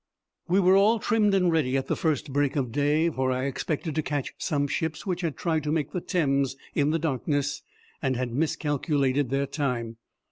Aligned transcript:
We 0.47 0.59
were 0.59 0.75
all 0.75 0.97
trimmed 0.97 1.35
and 1.35 1.51
ready 1.51 1.77
at 1.77 1.85
the 1.85 1.95
first 1.95 2.33
break 2.33 2.55
of 2.55 2.71
day, 2.71 3.11
for 3.11 3.31
I 3.31 3.43
expected 3.45 3.93
to 3.93 4.01
catch 4.01 4.33
some 4.39 4.67
ships 4.67 5.05
which 5.05 5.21
had 5.21 5.37
tried 5.37 5.61
to 5.65 5.71
make 5.71 5.91
the 5.91 6.01
Thames 6.01 6.55
in 6.73 6.89
the 6.89 6.97
darkness 6.97 7.61
and 8.01 8.15
had 8.15 8.33
miscalculated 8.33 9.29
their 9.29 9.45
time. 9.45 9.97